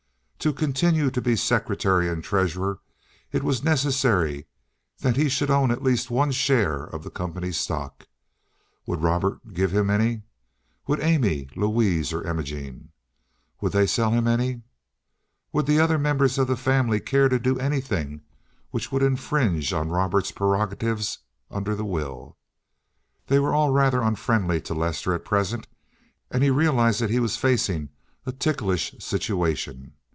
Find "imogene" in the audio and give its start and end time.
12.27-12.89